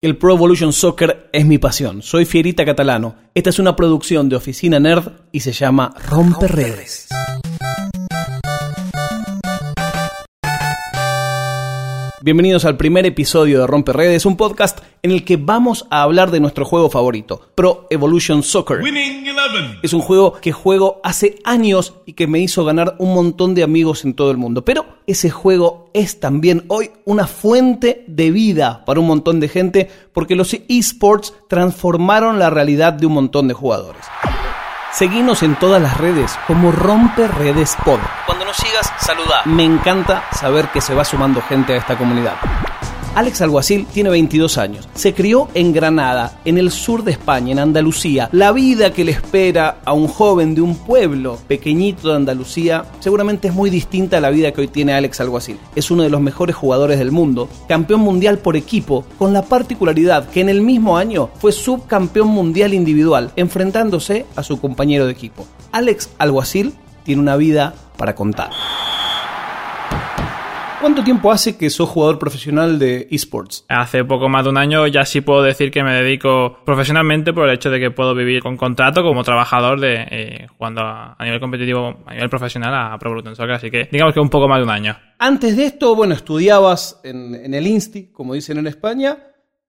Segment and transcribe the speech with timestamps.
[0.00, 2.02] El Pro Evolution Soccer es mi pasión.
[2.02, 3.16] Soy Fierita Catalano.
[3.34, 6.46] Esta es una producción de Oficina Nerd y se llama Rompe
[12.28, 16.30] Bienvenidos al primer episodio de Rompe Redes, un podcast en el que vamos a hablar
[16.30, 18.80] de nuestro juego favorito, Pro Evolution Soccer.
[19.82, 23.62] Es un juego que juego hace años y que me hizo ganar un montón de
[23.62, 24.62] amigos en todo el mundo.
[24.62, 29.88] Pero ese juego es también hoy una fuente de vida para un montón de gente
[30.12, 34.04] porque los esports transformaron la realidad de un montón de jugadores.
[34.92, 38.00] Seguinos en todas las redes como Rompe Redes Pod.
[38.26, 39.42] Cuando nos sigas, saluda.
[39.44, 42.36] Me encanta saber que se va sumando gente a esta comunidad.
[43.14, 44.88] Alex Alguacil tiene 22 años.
[44.94, 48.28] Se crió en Granada, en el sur de España, en Andalucía.
[48.32, 53.48] La vida que le espera a un joven de un pueblo pequeñito de Andalucía seguramente
[53.48, 55.58] es muy distinta a la vida que hoy tiene Alex Alguacil.
[55.74, 60.28] Es uno de los mejores jugadores del mundo, campeón mundial por equipo, con la particularidad
[60.28, 65.46] que en el mismo año fue subcampeón mundial individual, enfrentándose a su compañero de equipo.
[65.72, 68.50] Alex Alguacil tiene una vida para contar.
[70.80, 73.64] ¿Cuánto tiempo hace que sos jugador profesional de esports?
[73.68, 77.48] Hace poco más de un año ya sí puedo decir que me dedico profesionalmente por
[77.48, 81.40] el hecho de que puedo vivir con contrato como trabajador de eh, jugando a, nivel
[81.40, 84.58] competitivo, a nivel profesional a Pro Evolution Soccer, así que digamos que un poco más
[84.58, 84.96] de un año.
[85.18, 89.18] Antes de esto, bueno, estudiabas en, en el INSTI, como dicen en España,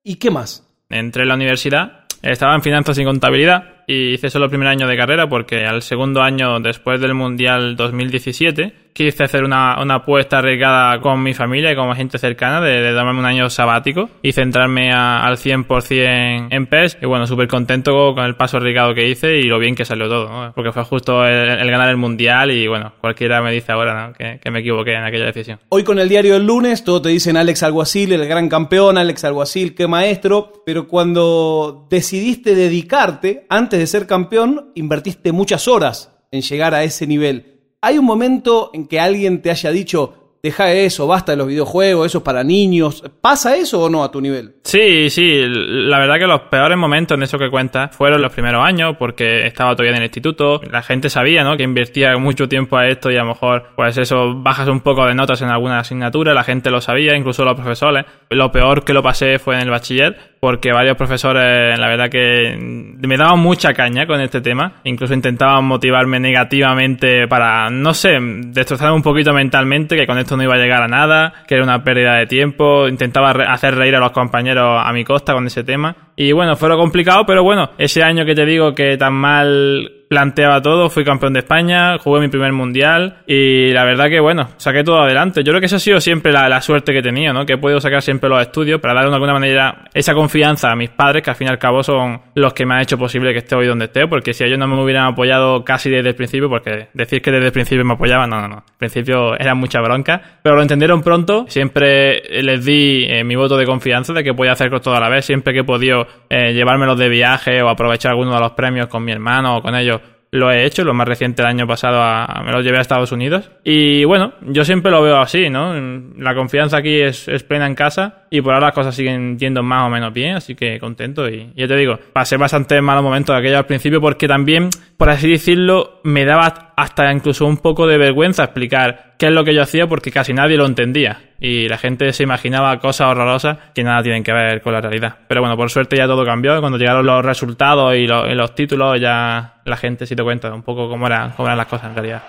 [0.03, 0.67] ¿y qué más?
[0.89, 4.87] Entré en la universidad, estaba en finanzas y contabilidad y hice solo el primer año
[4.87, 10.39] de carrera porque al segundo año después del Mundial 2017 quise hacer una, una apuesta
[10.39, 14.33] arriesgada con mi familia y con gente cercana de, de darme un año sabático y
[14.33, 19.37] centrarme al 100% en PES y bueno, súper contento con el paso arriesgado que hice
[19.37, 20.51] y lo bien que salió todo, ¿no?
[20.53, 24.13] porque fue justo el, ganar el Mundial y bueno, cualquiera me dice ahora ¿no?
[24.13, 25.59] que, que, me equivoqué en aquella decisión.
[25.69, 29.23] Hoy con el diario del lunes todo te dicen Alex Alguacil, el gran campeón, Alex
[29.23, 36.41] Alguacil, qué maestro, pero cuando decidiste dedicarte, antes de ser campeón, invertiste muchas horas en
[36.41, 37.58] llegar a ese nivel.
[37.81, 42.07] ¿Hay un momento en que alguien te haya dicho, deja eso, basta de los videojuegos,
[42.07, 43.03] eso es para niños.
[43.21, 44.55] ¿Pasa eso o no a tu nivel?
[44.63, 48.65] Sí, sí, la verdad que los peores momentos en eso que cuentas fueron los primeros
[48.65, 51.57] años, porque estaba todavía en el instituto, la gente sabía, ¿no?
[51.57, 55.05] Que invertía mucho tiempo a esto y a lo mejor, pues eso, bajas un poco
[55.05, 58.05] de notas en alguna asignatura, la gente lo sabía, incluso los profesores.
[58.29, 62.57] Lo peor que lo pasé fue en el bachiller, porque varios profesores, la verdad que
[62.59, 68.95] me daban mucha caña con este tema, incluso intentaban motivarme negativamente para, no sé, destrozarme
[68.95, 71.83] un poquito mentalmente, que con esto no iba a llegar a nada, que era una
[71.83, 75.95] pérdida de tiempo, intentaba hacer reír a los compañeros a mi costa con ese tema.
[76.15, 79.98] Y bueno, fue lo complicado, pero bueno, ese año que te digo que tan mal
[80.09, 84.49] planteaba todo, fui campeón de España, jugué mi primer mundial y la verdad que bueno,
[84.57, 85.43] saqué todo adelante.
[85.43, 87.45] Yo creo que esa ha sido siempre la, suerte que he tenido, ¿no?
[87.45, 90.75] Que he podido sacar siempre los estudios para dar de alguna manera esa confianza a
[90.75, 93.31] mis padres, que al fin y al cabo son los que me han hecho posible
[93.33, 96.15] que esté hoy donde esté, porque si ellos no me hubieran apoyado casi desde el
[96.15, 98.55] principio, porque decir que desde el principio me apoyaban, no, no, no.
[98.55, 103.57] Al principio era mucha bronca, pero lo entendieron pronto, siempre les di eh, mi voto
[103.57, 106.51] de confianza de que podía hacer todo a la vez, siempre que he podido eh,
[106.53, 109.98] llevármelos de viaje o aprovechar alguno de los premios con mi hermano o con ellos
[110.31, 111.99] lo he hecho, lo más reciente el año pasado
[112.43, 113.49] me lo llevé a Estados Unidos.
[113.63, 115.73] Y bueno, yo siempre lo veo así, ¿no?
[116.17, 119.63] La confianza aquí es, es, plena en casa y por ahora las cosas siguen yendo
[119.63, 121.27] más o menos bien, así que contento.
[121.29, 125.09] Y ya te digo, pasé bastante malos momentos de aquello al principio porque también, por
[125.09, 129.53] así decirlo, me daba hasta incluso un poco de vergüenza explicar qué es lo que
[129.53, 133.83] yo hacía porque casi nadie lo entendía y la gente se imaginaba cosas horrorosas que
[133.83, 135.15] nada tienen que ver con la realidad.
[135.27, 139.55] Pero bueno, por suerte ya todo cambió cuando llegaron los resultados y los, títulos ya
[139.65, 142.23] la gente sí te cuenta un poco cómo, era, cómo eran las cosas en realidad.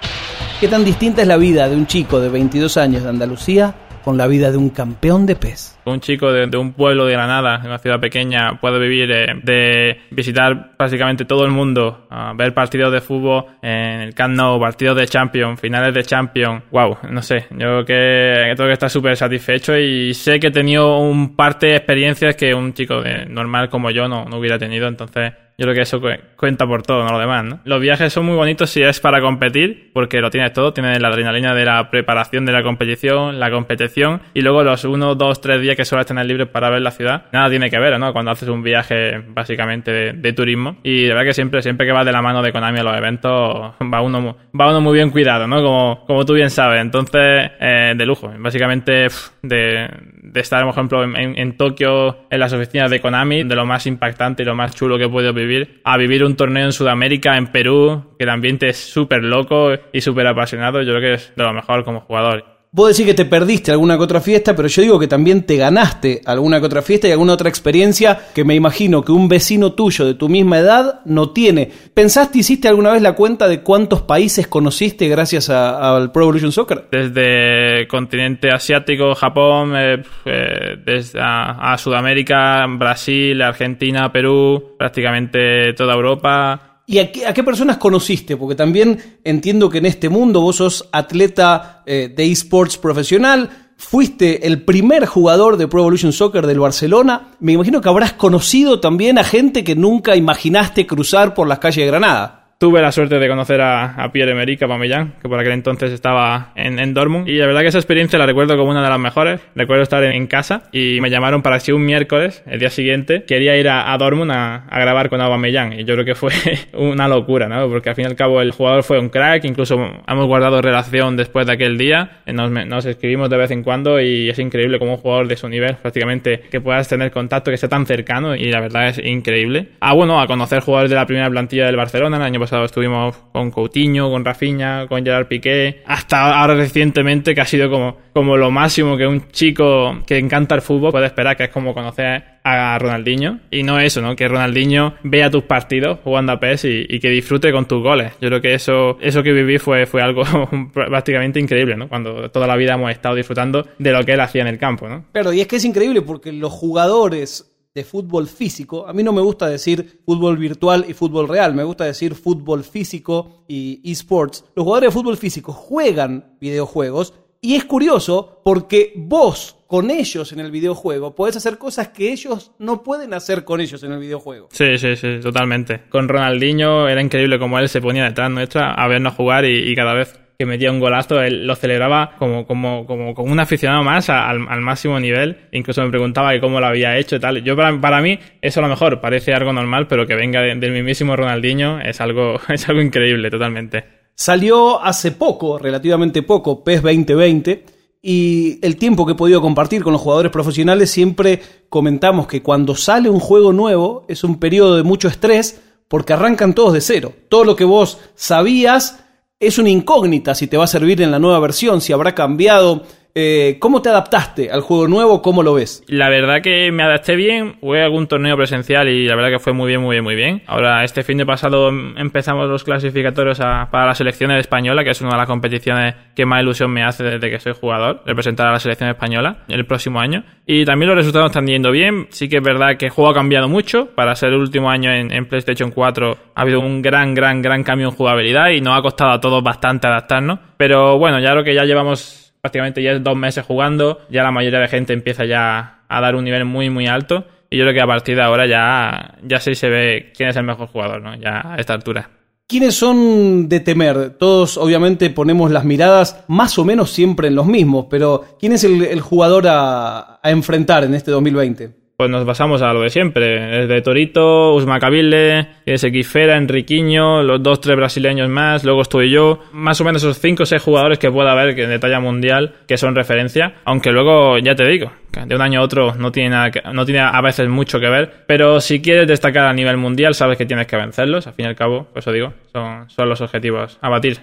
[0.60, 3.74] ¿Qué tan distinta es la vida de un chico de 22 años de Andalucía
[4.04, 5.78] con la vida de un campeón de pez.
[5.84, 10.00] Un chico de, un pueblo de Granada, de una ciudad pequeña, puede vivir eh, de
[10.10, 12.06] visitar prácticamente todo el mundo,
[12.36, 16.62] ver partidos de fútbol en el Camp Nou, partidos de Champions, finales de Champions.
[16.70, 20.98] Wow, no sé, yo que tengo que estar súper satisfecho y sé que he tenido
[20.98, 24.86] un parte de experiencias que un chico de, normal como yo no, no hubiera tenido,
[24.88, 26.00] entonces yo creo que eso
[26.36, 27.60] cuenta por todo, no lo demás, ¿no?
[27.64, 31.08] Los viajes son muy bonitos si es para competir, porque lo tienes todo, tienes la
[31.08, 35.60] adrenalina de la preparación de la competición, la competición, y luego los uno, dos, tres
[35.60, 37.24] días que sueles tener libres para ver la ciudad.
[37.32, 38.14] Nada tiene que ver, ¿no?
[38.14, 40.78] Cuando haces un viaje básicamente de, turismo.
[40.82, 42.96] Y la verdad que siempre, siempre que vas de la mano de Konami a los
[42.96, 45.62] eventos, va uno, va uno muy bien cuidado, ¿no?
[45.62, 46.80] Como, como tú bien sabes.
[46.80, 48.32] Entonces, eh, de lujo.
[48.38, 49.08] Básicamente,
[49.42, 49.90] de,
[50.22, 53.86] de estar, por ejemplo, en, en, Tokio, en las oficinas de Konami, de lo más
[53.86, 57.36] impactante y lo más chulo que he podido vivir, a vivir un torneo en Sudamérica,
[57.36, 61.32] en Perú, que el ambiente es súper loco y súper apasionado, yo creo que es
[61.34, 62.59] de lo mejor como jugador.
[62.72, 65.56] Vos decís que te perdiste alguna que otra fiesta, pero yo digo que también te
[65.56, 69.72] ganaste alguna que otra fiesta y alguna otra experiencia que me imagino que un vecino
[69.72, 71.68] tuyo de tu misma edad no tiene.
[71.92, 76.86] ¿Pensaste, hiciste alguna vez la cuenta de cuántos países conociste gracias al Pro Evolution Soccer?
[76.92, 86.69] Desde continente asiático, Japón, eh, eh, desde a Sudamérica, Brasil, Argentina, Perú, prácticamente toda Europa
[86.90, 88.36] ¿Y a qué, personas conociste?
[88.36, 94.44] Porque también entiendo que en este mundo vos sos atleta eh, de esports profesional, fuiste
[94.48, 97.28] el primer jugador de Pro Evolution Soccer del Barcelona.
[97.38, 101.84] Me imagino que habrás conocido también a gente que nunca imaginaste cruzar por las calles
[101.84, 102.39] de Granada.
[102.60, 106.92] Tuve la suerte de conocer a, Pierre-Emerick Aubameyang, que por aquel entonces estaba en, en,
[106.92, 107.26] Dortmund.
[107.26, 109.40] Y la verdad que esa experiencia la recuerdo como una de las mejores.
[109.54, 113.56] Recuerdo estar en, casa y me llamaron para que un miércoles, el día siguiente, quería
[113.56, 115.72] ir a, a Dortmund a, grabar con Aubameyang.
[115.72, 116.32] Y yo creo que fue
[116.74, 117.66] una locura, ¿no?
[117.70, 119.42] Porque al fin y al cabo el jugador fue un crack.
[119.46, 119.76] Incluso
[120.06, 122.20] hemos guardado relación después de aquel día.
[122.26, 125.48] Nos, nos escribimos de vez en cuando y es increíble como un jugador de su
[125.48, 128.36] nivel, prácticamente, que puedas tener contacto, que sea tan cercano.
[128.36, 129.68] Y la verdad es increíble.
[129.80, 133.16] Ah, bueno, a conocer jugadores de la primera plantilla del Barcelona el año pasado estuvimos
[133.32, 138.36] con Coutinho, con Rafinha, con Gerard Piqué, hasta ahora recientemente que ha sido como, como
[138.36, 142.40] lo máximo que un chico que encanta el fútbol puede esperar, que es como conocer
[142.42, 143.40] a Ronaldinho.
[143.50, 144.16] Y no eso, ¿no?
[144.16, 148.12] Que Ronaldinho vea tus partidos jugando a PES y, que disfrute con tus goles.
[148.20, 150.22] Yo creo que eso, eso que viví fue, fue algo
[150.72, 151.88] prácticamente increíble, ¿no?
[151.88, 154.88] Cuando toda la vida hemos estado disfrutando de lo que él hacía en el campo,
[154.88, 155.04] ¿no?
[155.12, 158.86] Claro, y es que es increíble porque los jugadores de fútbol físico.
[158.86, 162.64] A mí no me gusta decir fútbol virtual y fútbol real, me gusta decir fútbol
[162.64, 164.44] físico y esports.
[164.54, 170.40] Los jugadores de fútbol físico juegan videojuegos y es curioso porque vos con ellos en
[170.40, 174.48] el videojuego podés hacer cosas que ellos no pueden hacer con ellos en el videojuego.
[174.50, 175.82] Sí, sí, sí, totalmente.
[175.88, 179.74] Con Ronaldinho era increíble como él se ponía detrás nuestra a vernos jugar y, y
[179.76, 183.84] cada vez que metía un golazo, él lo celebraba como, como, como, como un aficionado
[183.84, 185.36] más al, máximo nivel.
[185.52, 187.44] Incluso me preguntaba cómo lo había hecho y tal.
[187.44, 191.14] Yo para, mí, eso a lo mejor parece algo normal, pero que venga del mismísimo
[191.14, 193.84] Ronaldinho es algo, es algo increíble totalmente.
[194.14, 197.64] Salió hace poco, relativamente poco, PES 2020.
[198.00, 202.74] Y el tiempo que he podido compartir con los jugadores profesionales siempre comentamos que cuando
[202.76, 207.12] sale un juego nuevo es un periodo de mucho estrés porque arrancan todos de cero.
[207.28, 209.04] Todo lo que vos sabías
[209.40, 212.82] es una incógnita si te va a servir en la nueva versión, si habrá cambiado
[213.14, 215.22] eh, ¿Cómo te adaptaste al juego nuevo?
[215.22, 215.82] ¿Cómo lo ves?
[215.88, 217.56] La verdad que me adapté bien.
[217.60, 220.42] Jugué algún torneo presencial y la verdad que fue muy bien, muy bien, muy bien.
[220.46, 225.12] Ahora, este fin de pasado empezamos los clasificatorios para la selección española, que es una
[225.12, 228.60] de las competiciones que más ilusión me hace desde que soy jugador, representar a la
[228.60, 230.24] selección española el próximo año.
[230.46, 232.06] Y también los resultados están yendo bien.
[232.10, 233.86] Sí que es verdad que el juego ha cambiado mucho.
[233.94, 237.64] Para ser el último año en, en PlayStation 4 ha habido un gran, gran, gran
[237.64, 240.38] cambio en jugabilidad y nos ha costado a todos bastante adaptarnos.
[240.56, 244.30] Pero bueno, ya lo que ya llevamos prácticamente ya es dos meses jugando, ya la
[244.30, 247.26] mayoría de gente empieza ya a dar un nivel muy, muy alto.
[247.50, 250.36] Y yo creo que a partir de ahora ya, ya sí se ve quién es
[250.36, 251.16] el mejor jugador, ¿no?
[251.16, 252.08] Ya a esta altura.
[252.46, 254.10] ¿Quiénes son de temer?
[254.18, 258.64] Todos obviamente ponemos las miradas más o menos siempre en los mismos, pero ¿quién es
[258.64, 261.79] el, jugador a, a enfrentar en este 2020?
[262.00, 263.66] Pues nos basamos a lo de siempre.
[263.66, 269.40] de Torito, Usma Cabile, Ezequifera, Enriquiño, los dos, tres brasileños más, luego estoy yo.
[269.52, 272.54] Más o menos esos cinco o seis jugadores que pueda haber que de talla mundial
[272.66, 273.56] que son referencia.
[273.66, 274.90] Aunque luego, ya te digo,
[275.26, 278.24] de un año a otro no tiene, nada no tiene a veces mucho que ver.
[278.26, 281.26] Pero si quieres destacar a nivel mundial, sabes que tienes que vencerlos.
[281.26, 284.20] Al fin y al cabo, pues eso digo, son, son los objetivos a batir.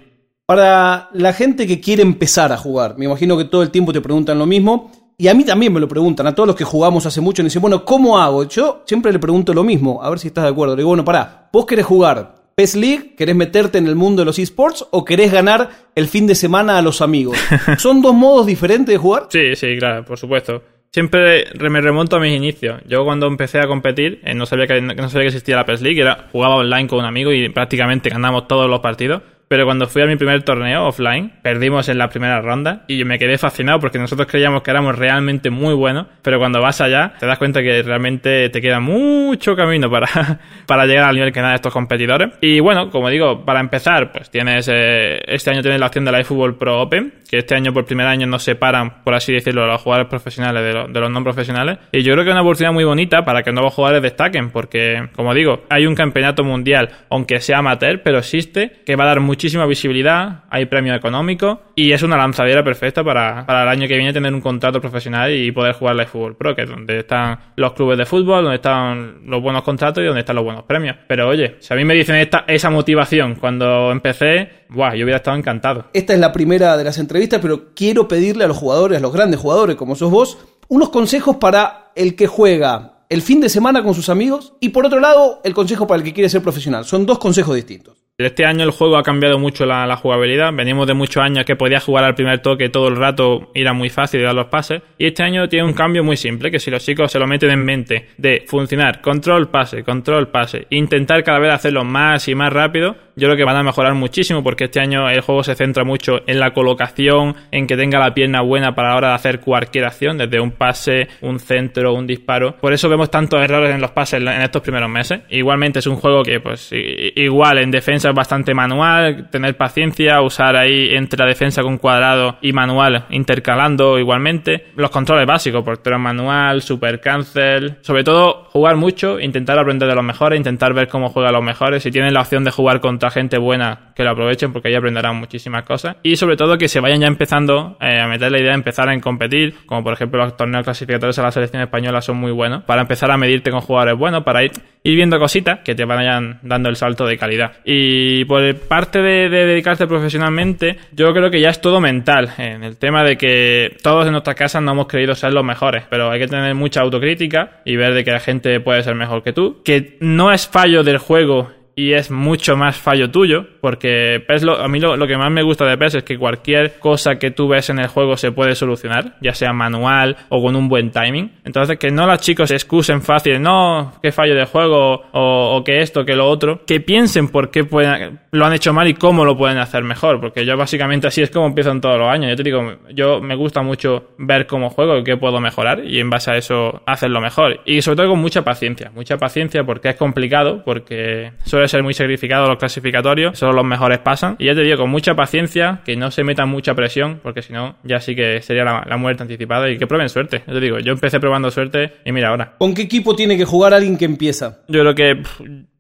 [0.48, 4.02] Para la gente que quiere empezar a jugar, me imagino que todo el tiempo te
[4.02, 4.92] preguntan lo mismo.
[5.20, 7.48] Y a mí también me lo preguntan, a todos los que jugamos hace mucho, me
[7.48, 8.44] dicen, bueno, ¿cómo hago?
[8.44, 10.76] Yo siempre le pregunto lo mismo, a ver si estás de acuerdo.
[10.76, 14.28] Le digo, bueno, pará, vos querés jugar PES League, querés meterte en el mundo de
[14.28, 17.36] los esports o querés ganar el fin de semana a los amigos.
[17.80, 19.26] ¿Son dos modos diferentes de jugar?
[19.32, 20.62] Sí, sí, claro, por supuesto.
[20.92, 22.80] Siempre me remonto a mis inicios.
[22.88, 25.82] Yo cuando empecé a competir, eh, no, sabía que, no sabía que existía la PES
[25.82, 29.88] League, era, jugaba online con un amigo y prácticamente ganamos todos los partidos pero cuando
[29.88, 33.38] fui a mi primer torneo offline, perdimos en la primera ronda y yo me quedé
[33.38, 37.38] fascinado porque nosotros creíamos que éramos realmente muy buenos, pero cuando vas allá te das
[37.38, 40.08] cuenta que realmente te queda mucho camino para,
[40.66, 42.34] para llegar al nivel que de estos competidores.
[42.42, 46.12] Y bueno, como digo, para empezar, pues tienes, eh, este año tienes la opción de
[46.12, 49.66] la eFootball Pro Open, que este año por primer año nos separan, por así decirlo,
[49.66, 51.78] los jugadores profesionales de, de los no profesionales.
[51.92, 55.08] Y yo creo que es una oportunidad muy bonita para que nuevos jugadores destaquen, porque,
[55.16, 59.20] como digo, hay un campeonato mundial, aunque sea amateur, pero existe, que va a dar
[59.22, 63.88] mucho muchísima visibilidad, hay premio económico y es una lanzadera perfecta para, para el año
[63.88, 67.02] que viene tener un contrato profesional y poder jugar la Fútbol Pro, que es donde
[67.02, 70.64] están los clubes de fútbol, donde están los buenos contratos y donde están los buenos
[70.64, 70.96] premios.
[71.08, 75.18] Pero oye, si a mí me dicen esta, esa motivación cuando empecé, buah, yo hubiera
[75.18, 75.86] estado encantado.
[75.94, 79.14] Esta es la primera de las entrevistas, pero quiero pedirle a los jugadores, a los
[79.14, 83.84] grandes jugadores como sos vos, unos consejos para el que juega el fin de semana
[83.84, 86.86] con sus amigos y por otro lado el consejo para el que quiere ser profesional.
[86.86, 87.97] Son dos consejos distintos.
[88.20, 90.52] Este año el juego ha cambiado mucho la, jugabilidad.
[90.52, 93.92] Venimos de muchos años que podías jugar al primer toque todo el rato, era muy
[93.92, 94.82] fácil dar los pases.
[94.98, 97.52] Y este año tiene un cambio muy simple, que si los chicos se lo meten
[97.52, 102.52] en mente de funcionar, control, pase, control, pase, intentar cada vez hacerlo más y más
[102.52, 105.84] rápido, yo creo que van a mejorar muchísimo porque este año el juego se centra
[105.84, 109.40] mucho en la colocación, en que tenga la pierna buena para la hora de hacer
[109.40, 112.56] cualquier acción, desde un pase, un centro, un disparo.
[112.58, 115.22] Por eso vemos tantos errores en los pases en estos primeros meses.
[115.30, 120.90] Igualmente es un juego que, pues, igual en defensa bastante manual, tener paciencia, usar ahí
[120.94, 124.68] entre la defensa con cuadrado y manual intercalando igualmente.
[124.76, 127.78] Los controles básicos, portero manual, super cancel.
[127.82, 131.82] Sobre todo, jugar mucho, intentar aprender de los mejores, intentar ver cómo juegan los mejores.
[131.82, 135.16] Si tienen la opción de jugar contra gente buena, que lo aprovechen porque ahí aprenderán
[135.16, 135.98] muchísimas cosas.
[136.04, 138.90] Y sobre todo que se vayan ya empezando eh, a meter la idea de empezar
[138.90, 142.64] a competir, como por ejemplo los torneos clasificatorios a la selección española son muy buenos,
[142.64, 144.52] para empezar a medirte con jugadores buenos, para ir,
[144.84, 147.54] viendo cositas que te vayan dando el salto de calidad.
[147.66, 152.34] Y por parte de, dedicarte profesionalmente, yo creo que ya es todo mental.
[152.38, 155.84] En el tema de que todos en nuestras casas no hemos creído ser los mejores,
[155.90, 159.24] pero hay que tener mucha autocrítica y ver de que la gente puede ser mejor
[159.24, 159.62] que tú.
[159.64, 164.60] Que no es fallo del juego y es mucho más fallo tuyo, porque PES lo,
[164.60, 167.48] a mí lo, que más me gusta de PES es que cualquier cosa que tú
[167.48, 171.34] ves en el juego se puede solucionar, ya sea manual o con un buen timing.
[171.46, 175.64] Entonces, que no los chicos se excusen fácil, no, qué fallo de juego o, o
[175.64, 178.96] que esto, que lo otro, que piensen por qué pueden, lo han hecho mal y
[178.96, 182.32] cómo lo pueden hacer mejor, porque yo básicamente así es como empiezan todos los años.
[182.32, 186.00] Yo te digo, yo me gusta mucho ver cómo juego y qué puedo mejorar y
[186.00, 187.60] en base a eso hacerlo mejor.
[187.66, 191.34] Y sobre todo con mucha paciencia, mucha paciencia porque es complicado, porque
[191.68, 194.36] suele ser muy sacrificado los clasificatorios, solo los mejores pasan.
[194.40, 197.54] Y ya te digo, con mucha paciencia, que no se metan mucha presión, porque si
[197.54, 200.44] no, ya sí que sería la, muerte anticipada y que prueben suerte.
[200.48, 202.54] Yo te digo, yo empecé probando suerte y mira ahora.
[202.58, 204.60] ¿Con qué equipo tiene que jugar alguien que empieza?
[204.68, 205.22] Yo creo que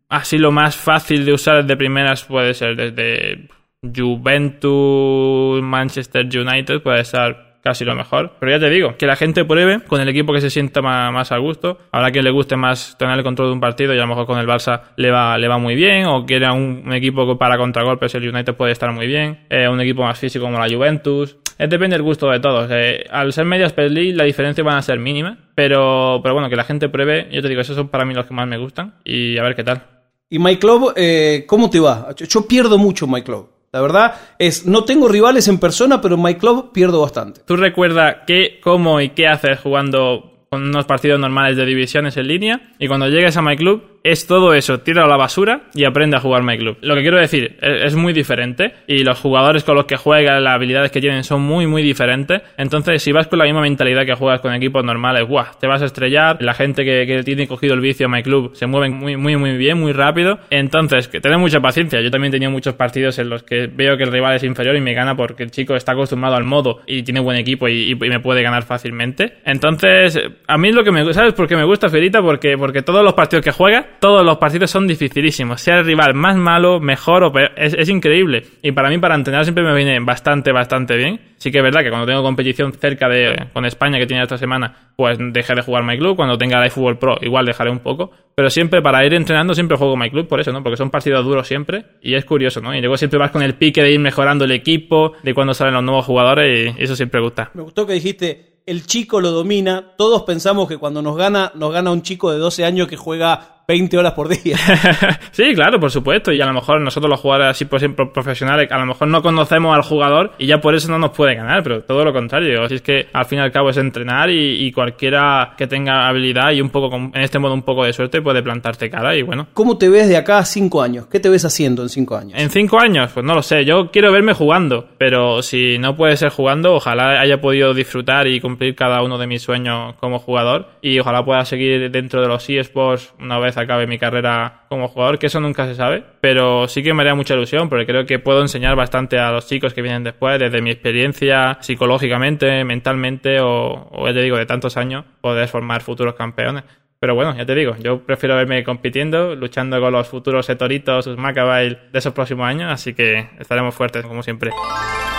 [0.10, 3.48] así lo más fácil de usar desde primeras puede ser desde
[3.82, 8.32] Juventus, Manchester United, puede ser casi lo mejor.
[8.40, 11.32] Pero ya te digo, que la gente pruebe con el equipo que se sienta más,
[11.34, 11.78] a gusto.
[11.92, 14.26] Habrá quien le guste más tener el control de un partido y a lo mejor
[14.26, 16.06] con el Barça le va, le va muy bien.
[16.06, 19.46] O quiera un, equipo para contragolpes, el United puede estar muy bien.
[19.50, 21.38] Eh, un equipo más físico como la Juventus.
[21.58, 22.70] Es depende del gusto de todos.
[22.72, 25.38] Eh, al ser medias league, la diferencia van a ser mínima.
[25.54, 27.28] Pero, pero bueno, que la gente pruebe.
[27.32, 28.96] Yo te digo, esos son para mí los que más me gustan.
[29.04, 29.84] Y a ver qué tal.
[30.30, 32.14] ¿Y My Club, eh, cómo te va?
[32.16, 33.57] Yo pierdo mucho My Club.
[33.72, 37.42] La verdad es, no tengo rivales en persona, pero en My Club pierdo bastante.
[37.46, 42.28] ¿Tú recuerdas qué, cómo y qué haces jugando con unos partidos normales de divisiones en
[42.28, 42.72] línea?
[42.80, 46.18] Y cuando llegues a My Club, es todo eso, tira a la basura y aprende
[46.18, 46.78] a jugar My Club.
[46.82, 50.54] Lo que quiero decir, es, muy diferente y los jugadores con los que juegan, las
[50.54, 52.42] habilidades que tienen son muy, muy diferentes.
[52.58, 55.58] Entonces, si vas con la misma mentalidad que juegas con equipos normales, ¡buah!
[55.60, 56.38] Te vas a estrellar.
[56.42, 59.58] La gente que, tiene cogido el vicio a My Club se mueve muy, muy, muy
[59.58, 60.40] bien, muy rápido.
[60.50, 62.02] Entonces, que tened mucha paciencia.
[62.02, 64.82] Yo también tenía muchos partidos en los que veo que el rival es inferior y
[64.82, 68.20] me gana porque el chico está acostumbrado al modo y tiene buen equipo y, me
[68.20, 69.34] puede ganar fácilmente.
[69.44, 72.22] Entonces, a mí lo que me gusta, ¿sabes por qué me gusta Ferita?
[72.22, 75.62] Porque, porque todos los partidos que juega, todos los partidos son dificilísimos.
[75.62, 78.46] Sea el rival más malo, mejor o peor, es, increíble.
[78.62, 81.20] Y para mí, para entrenar, siempre me viene bastante, bastante bien.
[81.38, 84.38] Sí que es verdad que cuando tengo competición cerca de con España, que tiene esta
[84.38, 86.16] semana, pues dejé de jugar My Club.
[86.16, 88.12] Cuando tenga la Fútbol Pro, igual dejaré un poco.
[88.36, 90.64] Pero siempre, para ir entrenando, siempre juego My Club, por eso, ¿no?
[90.64, 91.86] Porque son partidos duros siempre.
[92.02, 92.76] Y es curioso, ¿no?
[92.76, 95.74] Y luego siempre vas con el pique de ir mejorando el equipo, de cuando salen
[95.74, 97.52] los nuevos jugadores, y eso siempre gusta.
[97.54, 99.94] Me gustó que dijiste, el chico lo domina.
[99.98, 103.57] Todos pensamos que cuando nos gana, nos gana un chico de 12 años que juega
[103.70, 104.56] 20 horas por día.
[105.32, 106.32] sí, claro, por supuesto.
[106.32, 109.22] Y a lo mejor nosotros los jugadores así por ejemplo profesionales, a lo mejor no
[109.22, 112.64] conocemos al jugador y ya por eso no nos puede ganar, pero todo lo contrario.
[112.64, 116.52] Así es que al fin y al cabo es entrenar y, cualquiera que tenga habilidad
[116.52, 119.48] y un poco, en este modo un poco de suerte puede plantarte cara y bueno.
[119.54, 121.08] ¿Cómo te ves de acá a 5 años?
[121.08, 122.40] ¿Qué te ves haciendo en 5 años?
[122.40, 123.66] En 5 años, pues no lo sé.
[123.66, 128.40] Yo quiero verme jugando, pero si no puede ser jugando, ojalá haya podido disfrutar y
[128.40, 132.50] cumplir cada uno de mis sueños como jugador y ojalá pueda seguir dentro de los
[132.50, 136.84] eSports una vez acabe mi carrera como jugador, que eso nunca se sabe, pero sí
[136.84, 139.82] que me haría mucha ilusión porque creo que puedo enseñar bastante a los chicos que
[139.82, 145.48] vienen después, desde mi experiencia psicológicamente, mentalmente o, ya te digo, de tantos años, poder
[145.48, 146.64] formar futuros campeones.
[147.00, 151.18] Pero bueno, ya te digo, yo prefiero verme compitiendo, luchando con los futuros Etoritos, sus
[151.18, 154.52] Macabail de esos próximos años, así que estaremos fuertes como siempre.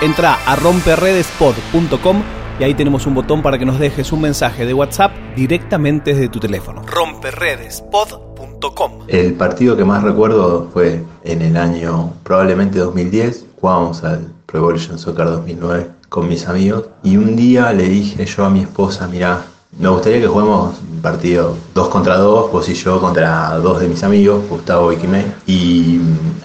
[0.03, 4.75] Entra a romperredespod.com y ahí tenemos un botón para que nos dejes un mensaje de
[4.75, 6.83] WhatsApp directamente desde tu teléfono.
[6.83, 14.59] romperredespod.com El partido que más recuerdo fue en el año probablemente 2010, jugábamos al Pro
[14.61, 19.07] Evolution Soccer 2009 con mis amigos y un día le dije yo a mi esposa,
[19.07, 19.45] mira,
[19.79, 23.87] me gustaría que juguemos un partido dos contra dos, vos y yo contra dos de
[23.87, 26.01] mis amigos, Gustavo y Quimé, y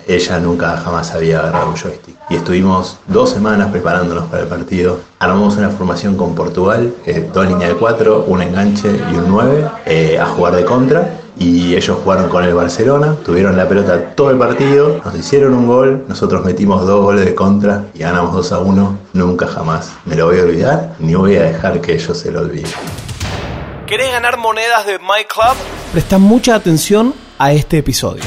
[0.08, 2.16] ella nunca jamás había agarrado un joystick.
[2.30, 5.00] Y estuvimos dos semanas preparándonos para el partido.
[5.20, 9.68] Armamos una formación con Portugal, eh, dos líneas de cuatro, un enganche y un nueve,
[9.86, 11.20] eh, a jugar de contra.
[11.36, 15.66] Y ellos jugaron con el Barcelona, tuvieron la pelota todo el partido, nos hicieron un
[15.66, 18.98] gol, nosotros metimos dos goles de contra y ganamos 2 a 1.
[19.14, 22.42] Nunca jamás me lo voy a olvidar, ni voy a dejar que ellos se lo
[22.42, 22.72] olviden.
[23.96, 25.56] ¿Querés ganar monedas de My Club?
[25.92, 28.24] Presta mucha atención a este episodio.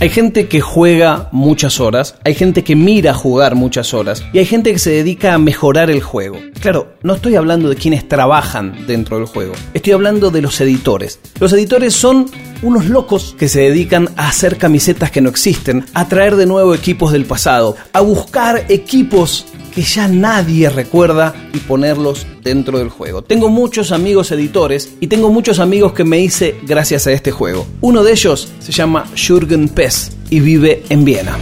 [0.00, 4.44] Hay gente que juega muchas horas, hay gente que mira jugar muchas horas y hay
[4.44, 6.40] gente que se dedica a mejorar el juego.
[6.60, 11.20] Claro, no estoy hablando de quienes trabajan dentro del juego, estoy hablando de los editores.
[11.38, 12.28] Los editores son
[12.62, 16.74] unos locos que se dedican a hacer camisetas que no existen, a traer de nuevo
[16.74, 23.22] equipos del pasado, a buscar equipos que ya nadie recuerda y ponerlos dentro del juego.
[23.22, 27.66] Tengo muchos amigos editores y tengo muchos amigos que me hice gracias a este juego.
[27.80, 31.36] Uno de ellos se llama Jürgen Pess y vive en Viena.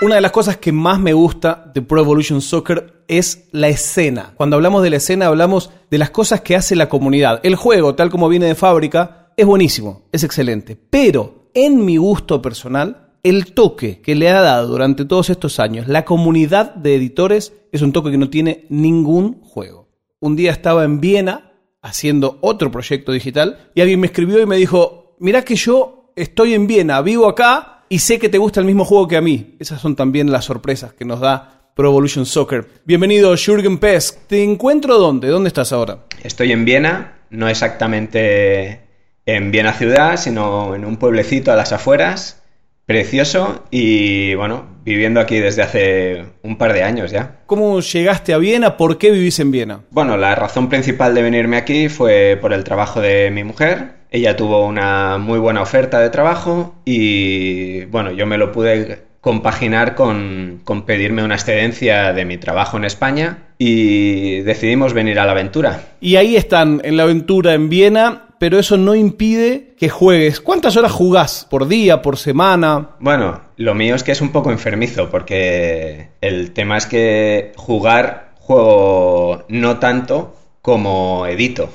[0.00, 4.32] Una de las cosas que más me gusta de Pro Evolution Soccer es la escena.
[4.36, 7.40] Cuando hablamos de la escena hablamos de las cosas que hace la comunidad.
[7.42, 10.78] El juego, tal como viene de fábrica, es buenísimo, es excelente.
[10.88, 15.88] Pero en mi gusto personal, el toque que le ha dado durante todos estos años
[15.88, 19.88] la comunidad de editores es un toque que no tiene ningún juego.
[20.20, 24.56] Un día estaba en Viena haciendo otro proyecto digital y alguien me escribió y me
[24.56, 28.66] dijo, mirá que yo estoy en Viena, vivo acá y sé que te gusta el
[28.66, 29.56] mismo juego que a mí.
[29.58, 32.66] Esas son también las sorpresas que nos da Pro Evolution Soccer.
[32.84, 34.18] Bienvenido Jürgen Pes.
[34.26, 35.28] ¿Te encuentro dónde?
[35.28, 36.06] ¿Dónde estás ahora?
[36.22, 38.80] Estoy en Viena, no exactamente
[39.26, 42.42] en Viena ciudad, sino en un pueblecito a las afueras
[42.88, 47.40] precioso y bueno, viviendo aquí desde hace un par de años ya.
[47.44, 48.78] ¿Cómo llegaste a Viena?
[48.78, 49.80] ¿Por qué vivís en Viena?
[49.90, 53.98] Bueno, la razón principal de venirme aquí fue por el trabajo de mi mujer.
[54.10, 59.94] Ella tuvo una muy buena oferta de trabajo y bueno, yo me lo pude compaginar
[59.94, 65.32] con, con pedirme una excedencia de mi trabajo en España y decidimos venir a la
[65.32, 65.82] aventura.
[66.00, 70.40] Y ahí están, en la aventura en Viena, pero eso no impide que juegues.
[70.40, 72.90] ¿Cuántas horas jugás por día, por semana?
[73.00, 78.32] Bueno, lo mío es que es un poco enfermizo porque el tema es que jugar
[78.36, 81.70] juego no tanto como edito.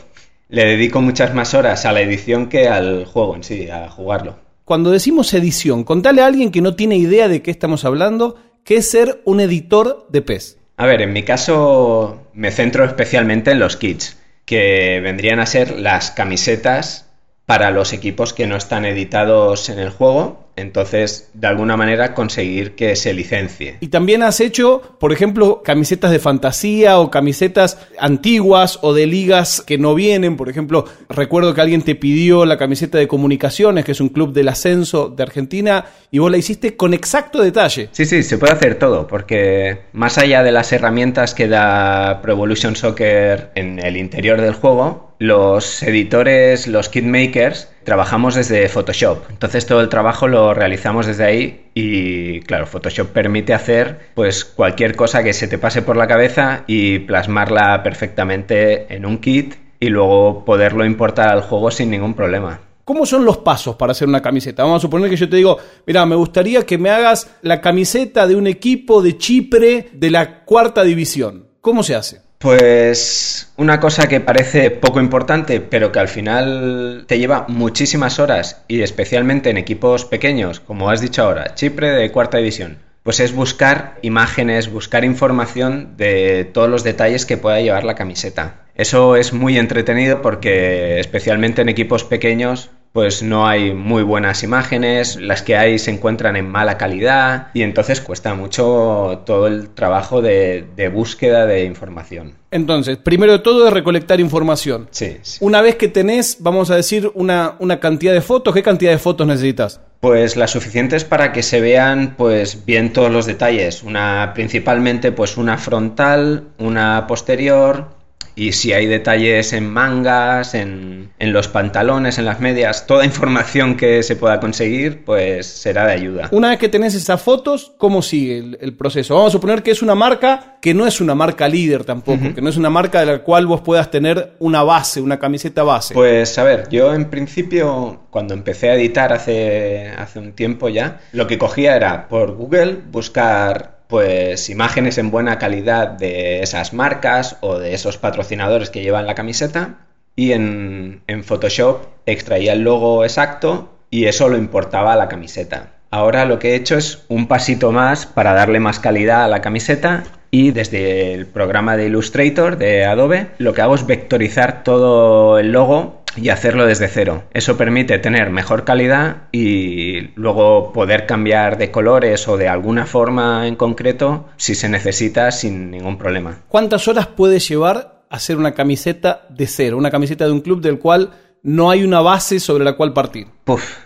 [0.50, 4.38] Le dedico muchas más horas a la edición que al juego en sí, a jugarlo.
[4.66, 8.78] Cuando decimos edición, contale a alguien que no tiene idea de qué estamos hablando, qué
[8.78, 10.58] es ser un editor de PES.
[10.78, 15.80] A ver, en mi caso me centro especialmente en los kits que vendrían a ser
[15.80, 17.10] las camisetas
[17.46, 22.76] para los equipos que no están editados en el juego entonces de alguna manera conseguir
[22.76, 23.78] que se licencie.
[23.80, 29.62] Y también has hecho, por ejemplo, camisetas de fantasía o camisetas antiguas o de ligas
[29.66, 30.38] que no vienen.
[30.38, 34.34] Por ejemplo, recuerdo que alguien te pidió la camiseta de Comunicaciones, que es un club
[34.34, 37.90] del ascenso de Argentina, y vos la hiciste con exacto detalle.
[37.92, 42.34] Sí, sí, se puede hacer todo, porque más allá de las herramientas que da Pro
[42.34, 49.30] Evolution Soccer en el interior del juego, los editores, los kitmakers, trabajamos desde Photoshop.
[49.30, 54.96] Entonces todo el trabajo lo realizamos desde ahí y claro, Photoshop permite hacer pues cualquier
[54.96, 59.90] cosa que se te pase por la cabeza y plasmarla perfectamente en un kit y
[59.90, 62.62] luego poderlo importar al juego sin ningún problema.
[62.86, 64.64] ¿Cómo son los pasos para hacer una camiseta?
[64.64, 68.28] Vamos a suponer que yo te digo, mira, me gustaría que me hagas la camiseta
[68.28, 71.48] de un equipo de Chipre de la cuarta división.
[71.62, 72.22] ¿Cómo se hace?
[72.44, 78.66] Pues una cosa que parece poco importante, pero que al final te lleva muchísimas horas
[78.68, 83.34] y especialmente en equipos pequeños, como has dicho ahora, Chipre de cuarta división, pues es
[83.34, 88.66] buscar imágenes, buscar información de todos los detalles que pueda llevar la camiseta.
[88.76, 95.16] Eso es muy entretenido porque especialmente en equipos pequeños pues no hay muy buenas imágenes,
[95.20, 100.22] las que hay se encuentran en mala calidad y entonces cuesta mucho todo el trabajo
[100.22, 102.36] de, búsqueda de información.
[102.52, 104.88] Entonces, primero de todo es recolectar información.
[104.92, 108.92] Sí, Una vez que tenés, vamos a decir, una, una cantidad de fotos, ¿qué cantidad
[108.92, 109.82] de fotos necesitas?
[110.00, 113.82] Pues las suficientes para que se vean pues bien todos los detalles.
[113.82, 117.88] Una principalmente pues una frontal, una posterior,
[118.36, 123.76] y si hay detalles en mangas, en, en, los pantalones, en las medias, toda información
[123.76, 126.30] que se pueda conseguir, pues será de ayuda.
[126.32, 129.16] Una vez que tenés esas fotos, ¿cómo sigue el, proceso?
[129.16, 132.42] Vamos a suponer que es una marca que no es una marca líder tampoco, que
[132.42, 135.94] no es una marca de la cual vos puedas tener una base, una camiseta base.
[135.94, 141.02] Pues a ver, yo en principio, cuando empecé a editar hace, hace un tiempo ya,
[141.12, 147.38] lo que cogía era por Google buscar pues imágenes en buena calidad de esas marcas
[147.42, 153.70] o de esos patrocinadores que llevan la camiseta y en, Photoshop extraía el logo exacto
[153.92, 155.74] y eso lo importaba a la camiseta.
[155.92, 159.42] Ahora lo que he hecho es un pasito más para darle más calidad a la
[159.42, 165.38] camiseta y desde el programa de Illustrator de Adobe lo que hago es vectorizar todo
[165.38, 167.24] el logo y hacerlo desde cero.
[167.34, 173.48] Eso permite tener mejor calidad y luego poder cambiar de colores o de alguna forma
[173.48, 176.42] en concreto si se necesita sin ningún problema.
[176.48, 179.78] ¿Cuántas horas puede llevar hacer una camiseta de cero?
[179.78, 183.28] Una camiseta de un club del cual no hay una base sobre la cual partir.
[183.44, 183.78] Puf,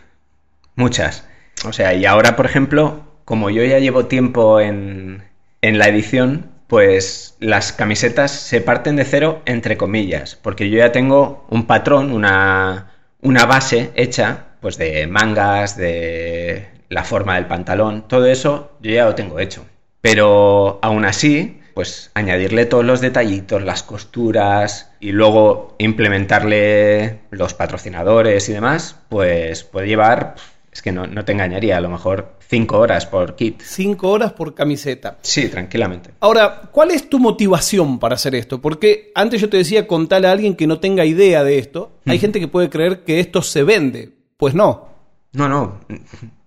[0.76, 1.28] muchas.
[1.66, 5.24] O sea, y ahora, por ejemplo, como yo ya llevo tiempo en,
[5.62, 10.92] en la edición, pues las camisetas se parten de cero entre comillas, porque yo ya
[10.92, 18.08] tengo un patrón, una, una base hecha, pues de mangas, de la forma del pantalón,
[18.08, 19.66] todo eso yo ya lo tengo hecho.
[20.02, 28.50] Pero aún así, pues añadirle todos los detallitos, las costuras y luego implementarle los patrocinadores
[28.50, 30.36] y demás, pues puede llevar
[30.78, 33.64] es que no, te engañaría, a lo mejor cinco horas por kit.
[33.64, 35.18] Cinco horas por camiseta.
[35.24, 36.12] Sí, tranquilamente.
[36.20, 38.62] Ahora, ¿cuál es tu motivación para hacer esto?
[38.62, 41.94] Porque antes yo te decía, contale a alguien que no tenga idea de esto.
[42.06, 44.12] Hay gente que puede creer que esto se vende.
[44.38, 44.90] Pues no.
[45.34, 45.80] No, no,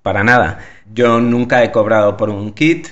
[0.03, 0.61] para nada.
[0.95, 2.87] Yo nunca he cobrado por un kit.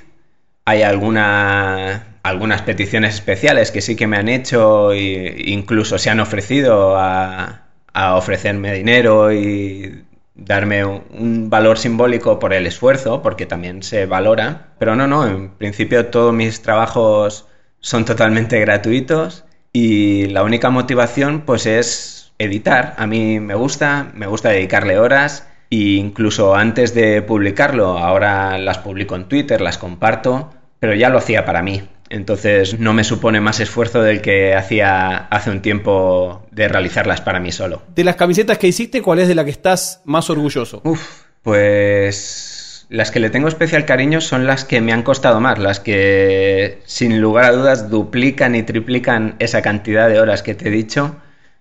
[0.64, 6.18] Hay alguna, algunas peticiones especiales que sí que me han hecho e incluso se han
[6.18, 10.04] ofrecido a, a ofrecerme dinero y
[10.38, 14.68] darme un, valor simbólico por el esfuerzo, porque también se valora.
[14.78, 17.46] Pero no, no, en principio todos mis trabajos
[17.80, 22.94] son totalmente gratuitos y la única motivación pues es editar.
[22.96, 28.78] A mí me gusta, me gusta dedicarle horas e incluso antes de publicarlo, ahora las
[28.78, 31.82] publico en Twitter, las comparto, pero ya lo hacía para mí.
[32.10, 37.40] Entonces no me supone más esfuerzo del que hacía hace un tiempo de realizarlas para
[37.40, 37.82] mí solo.
[37.94, 40.80] De las camisetas que hiciste, ¿cuál es de la que estás más orgulloso?
[40.84, 45.58] Uf, pues las que le tengo especial cariño son las que me han costado más,
[45.58, 50.68] las que sin lugar a dudas duplican y triplican esa cantidad de horas que te
[50.68, 51.16] he dicho,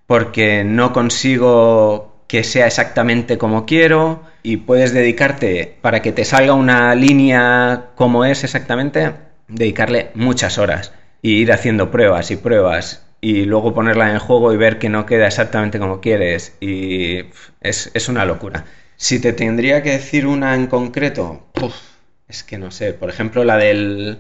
[0.06, 6.54] porque no consigo que sea exactamente como quiero y puedes dedicarte para que te salga
[6.54, 13.46] una línea como es exactamente dedicarle muchas horas y ir haciendo pruebas y pruebas y
[13.46, 17.26] luego ponerla en juego y ver que no queda exactamente como quieres y
[17.62, 18.66] es, una locura.
[18.96, 21.48] Si te tendría que decir una en concreto,
[22.28, 24.20] es que no sé, por ejemplo la del,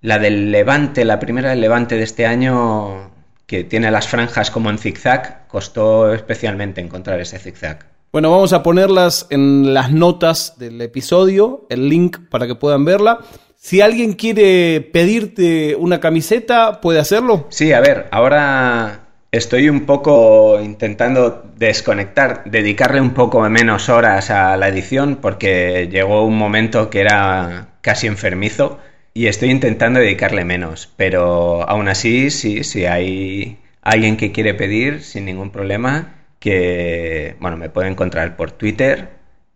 [0.00, 3.10] la del Levante, la primera del Levante de este año
[3.46, 7.86] que tiene las franjas como en zigzag, costó especialmente encontrar ese zigzag.
[8.12, 13.20] Bueno, vamos a ponerlas en las notas del episodio, el link para que puedan verla.
[13.66, 17.48] Si alguien quiere pedirte una camiseta, ¿puede hacerlo?
[17.48, 24.56] Sí, a ver, ahora estoy un poco intentando desconectar, dedicarle un poco menos horas a
[24.56, 28.78] la edición porque llegó un momento que era casi enfermizo
[29.14, 35.02] y estoy intentando dedicarle menos, pero aún así, sí, si hay alguien que quiere pedir
[35.02, 39.08] sin ningún problema, que, bueno, me puede encontrar por Twitter.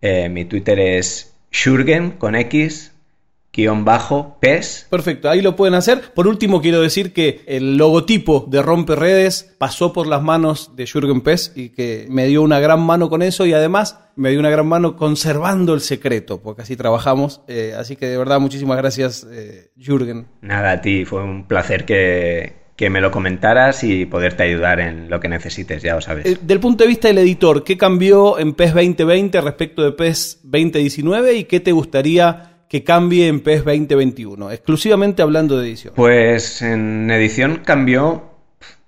[0.03, 2.91] Eh, mi Twitter es Shurgen con X
[3.53, 4.87] guion bajo PES.
[4.91, 6.13] Perfecto, ahí lo pueden hacer.
[6.15, 10.87] Por último, quiero decir que el logotipo de Rompe Redes pasó por las manos de
[10.87, 14.41] Jürgen PES y que me dio una gran mano con eso y además me dio
[14.41, 17.43] una gran mano conservando el secreto, porque así trabajamos.
[17.49, 20.27] Eh, así que de verdad, muchísimas gracias, eh, Jürgen.
[20.43, 25.11] Nada, a ti, fue un placer que, que me lo comentaras y poderte ayudar en
[25.11, 26.25] lo que necesites, ya lo sabes.
[26.25, 30.41] Eh, del punto de vista del editor, ¿qué cambió en PES 2020 respecto de PES
[30.45, 34.53] 2019 y qué te gustaría que cambie en PES 2021?
[34.53, 35.93] Exclusivamente hablando de edición.
[35.97, 38.31] Pues en edición cambió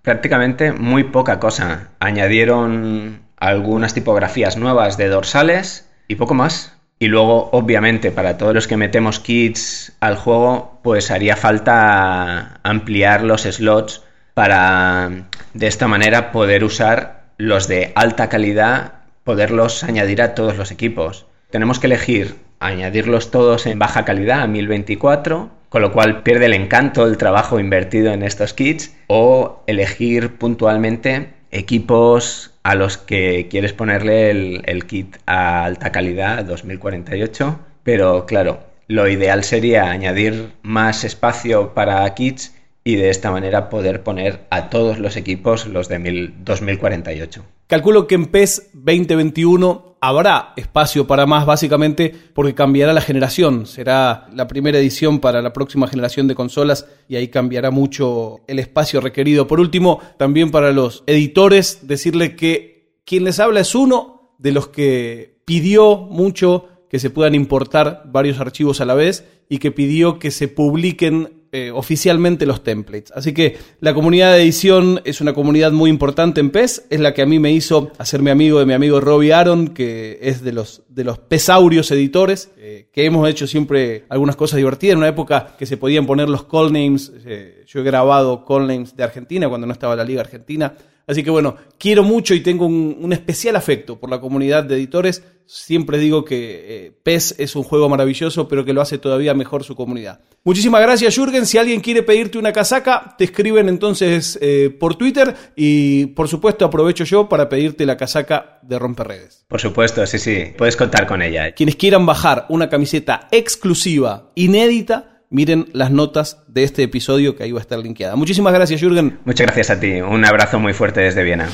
[0.02, 1.90] prácticamente muy poca cosa.
[1.98, 6.78] Añadieron algunas tipografías nuevas de dorsales y poco más.
[7.00, 13.24] Y luego, obviamente, para todos los que metemos kits al juego, pues haría falta ampliar
[13.24, 18.92] los slots para de esta manera poder usar los de alta calidad,
[19.24, 21.26] poderlos añadir a todos los equipos.
[21.52, 26.52] Tenemos que elegir añadirlos todos en baja calidad a 1024 con lo cual pierde el
[26.52, 33.72] encanto el trabajo invertido en estos kits, o elegir puntualmente equipos a los que quieres
[33.72, 41.72] ponerle el, kit a alta calidad 2048, pero claro, lo ideal sería añadir más espacio
[41.72, 47.44] para kits y de esta manera poder poner a todos los equipos los de 2048.
[47.66, 53.66] Calculo que en PES 2021 habrá espacio para más, básicamente porque cambiará la generación.
[53.66, 58.58] Será la primera edición para la próxima generación de consolas y ahí cambiará mucho el
[58.58, 59.46] espacio requerido.
[59.46, 64.68] Por último, también para los editores, decirle que quien les habla es uno de los
[64.68, 70.18] que pidió mucho que se puedan importar varios archivos a la vez y que pidió
[70.18, 73.12] que se publiquen eh, oficialmente los templates.
[73.14, 77.12] Así que la comunidad de edición es una comunidad muy importante en PES, es la
[77.12, 80.52] que a mí me hizo hacerme amigo de mi amigo Robbie Aaron, que es de
[80.52, 84.92] los, de los pesaurios editores, eh, que hemos hecho siempre algunas cosas divertidas.
[84.92, 88.66] En una época que se podían poner los call names, eh, yo he grabado call
[88.66, 90.74] names de Argentina cuando no estaba la Liga Argentina.
[91.06, 95.22] Así que bueno, quiero mucho y tengo un, especial afecto por la comunidad de editores.
[95.46, 99.74] Siempre digo que PES es un juego maravilloso, pero que lo hace todavía mejor su
[99.74, 100.20] comunidad.
[100.44, 101.46] Muchísimas gracias, Jürgen.
[101.46, 106.64] Si alguien quiere pedirte una casaca, te escriben entonces eh, por Twitter y por supuesto
[106.64, 109.44] aprovecho yo para pedirte la casaca de Romperredes.
[109.46, 111.52] Por supuesto, sí, sí, puedes contar con ella.
[111.52, 117.50] Quienes quieran bajar una camiseta exclusiva, inédita, miren las notas de este episodio que ahí
[117.52, 118.14] va a estar linkeada.
[118.14, 119.18] Muchísimas gracias, Jürgen.
[119.24, 120.00] Muchas gracias a ti.
[120.00, 121.48] Un abrazo muy fuerte desde Viena.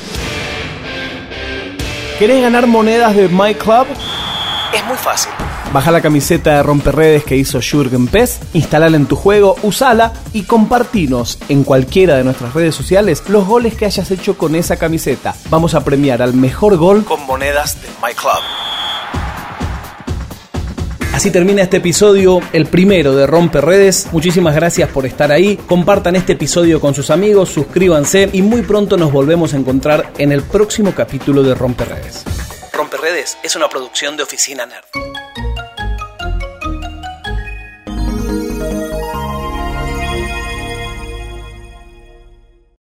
[2.19, 3.87] ¿Querés ganar monedas de My Club?
[4.75, 5.31] Es muy fácil.
[5.71, 10.43] Baja la camiseta de romperredes que hizo Jürgen Pez, instalala en tu juego, usala y
[10.43, 15.35] compartinos en cualquiera de nuestras redes sociales los goles que hayas hecho con esa camiseta.
[15.49, 18.68] Vamos a premiar al mejor gol con monedas de My Club.
[21.19, 24.07] Así termina este episodio, el primero de Romper Redes.
[24.13, 25.57] Muchísimas gracias por estar ahí.
[25.57, 30.31] Compartan este episodio con sus amigos, suscríbanse y muy pronto nos volvemos a encontrar en
[30.31, 32.23] el próximo capítulo de Romper Redes.
[33.01, 35.18] Redes es una producción de Oficina Nerd.